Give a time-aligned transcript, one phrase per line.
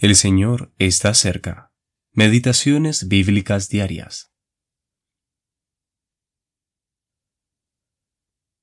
[0.00, 1.72] El Señor está cerca.
[2.12, 4.32] Meditaciones bíblicas diarias.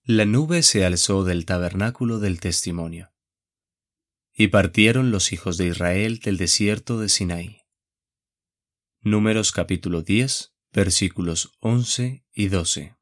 [0.03, 3.11] La nube se alzó del tabernáculo del testimonio.
[4.33, 7.63] Y partieron los hijos de Israel del desierto de Sinaí.
[9.01, 12.95] Números capítulo 10, versículos 11 y 12.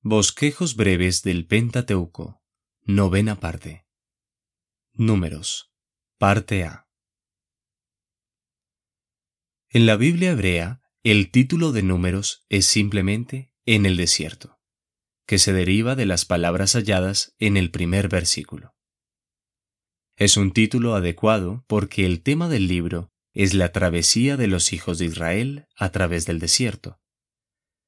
[0.00, 2.42] Bosquejos breves del Pentateuco.
[2.86, 3.86] Novena parte.
[4.94, 5.73] Números.
[6.18, 6.86] Parte A.
[9.68, 14.60] En la Biblia hebrea, el título de números es simplemente en el desierto,
[15.26, 18.76] que se deriva de las palabras halladas en el primer versículo.
[20.16, 25.00] Es un título adecuado porque el tema del libro es la travesía de los hijos
[25.00, 27.00] de Israel a través del desierto.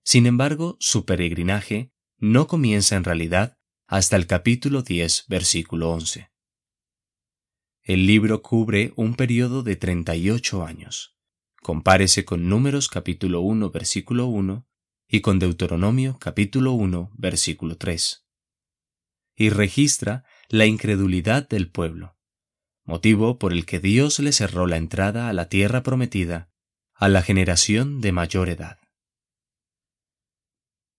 [0.05, 6.29] Sin embargo, su peregrinaje no comienza en realidad hasta el capítulo 10, versículo 11.
[7.89, 11.17] El libro cubre un periodo de 38 años.
[11.63, 14.67] Compárese con Números capítulo 1 versículo 1
[15.07, 18.27] y con Deuteronomio capítulo 1 versículo 3.
[19.37, 22.17] Y registra la incredulidad del pueblo,
[22.83, 26.51] motivo por el que Dios le cerró la entrada a la tierra prometida
[26.93, 28.81] a la generación de mayor edad.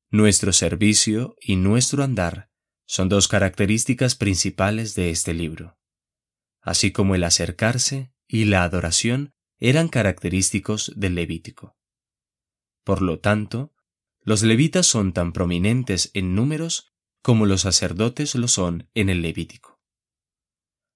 [0.09, 2.50] Nuestro servicio y nuestro andar
[2.86, 5.77] son dos características principales de este libro
[6.68, 11.78] así como el acercarse y la adoración eran característicos del Levítico.
[12.84, 13.73] Por lo tanto,
[14.22, 19.80] los levitas son tan prominentes en números como los sacerdotes lo son en el Levítico.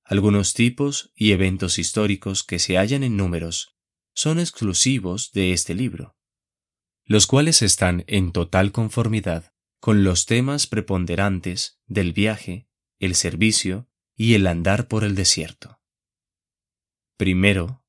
[0.04, 3.78] Algunos tipos y eventos históricos que se hallan en números
[4.14, 6.18] son exclusivos de este libro,
[7.06, 12.68] los cuales están en total conformidad con los temas preponderantes del viaje,
[13.00, 13.88] el servicio
[14.22, 15.82] y el andar por el desierto.
[17.18, 17.84] Primero,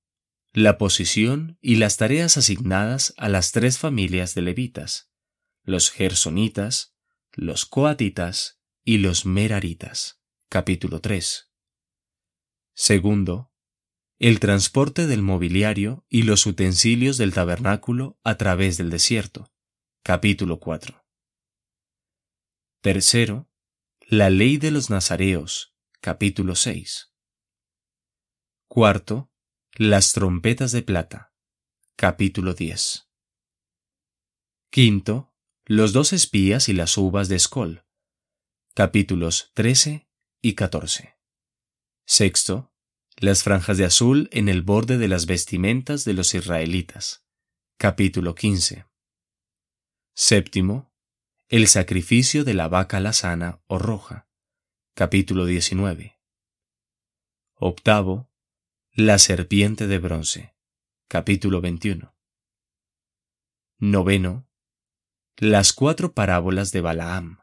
[0.55, 5.13] la posición y las tareas asignadas a las tres familias de levitas,
[5.63, 6.97] los gersonitas,
[7.33, 10.23] los coatitas y los meraritas.
[10.49, 11.51] Capítulo 3.
[12.73, 13.53] Segundo,
[14.19, 19.53] el transporte del mobiliario y los utensilios del tabernáculo a través del desierto.
[20.03, 21.05] Capítulo 4.
[22.81, 23.51] Tercero,
[24.01, 25.72] la ley de los nazareos
[26.05, 27.15] capítulo 6.
[28.67, 29.31] Cuarto,
[29.77, 31.33] las trompetas de plata,
[31.95, 33.09] capítulo 10.
[34.69, 35.33] Quinto,
[35.65, 37.87] los dos espías y las uvas de Escol,
[38.75, 40.09] capítulos 13
[40.43, 41.21] y 14.
[42.05, 42.75] Sexto,
[43.19, 47.25] las franjas de azul en el borde de las vestimentas de los israelitas,
[47.79, 48.87] capítulo 15.
[50.17, 50.93] Séptimo,
[51.49, 54.32] el sacrificio de la vaca lazana o roja,
[54.95, 56.21] Capítulo 19.
[57.55, 58.31] Octavo.
[58.93, 60.55] La serpiente de bronce.
[61.09, 62.15] Capítulo 21.
[63.79, 64.51] Noveno.
[65.39, 67.39] Las cuatro parábolas de Balaam.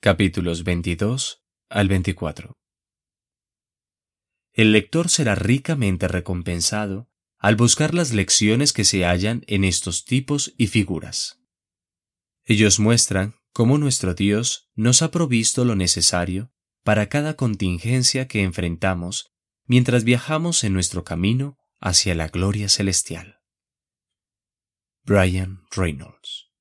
[0.00, 2.58] Capítulos 22 al 24.
[4.52, 10.52] El lector será ricamente recompensado al buscar las lecciones que se hallan en estos tipos
[10.58, 11.42] y figuras.
[12.44, 16.51] Ellos muestran cómo nuestro Dios nos ha provisto lo necesario
[16.82, 19.32] para cada contingencia que enfrentamos
[19.66, 23.40] mientras viajamos en nuestro camino hacia la gloria celestial.
[25.04, 26.51] Brian Reynolds